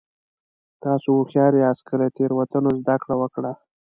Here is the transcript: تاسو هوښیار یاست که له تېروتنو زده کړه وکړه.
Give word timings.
تاسو 0.83 1.09
هوښیار 1.17 1.53
یاست 1.63 1.83
که 1.87 1.93
له 2.01 2.07
تېروتنو 2.17 2.69
زده 2.81 2.95
کړه 3.03 3.15
وکړه. 3.21 3.51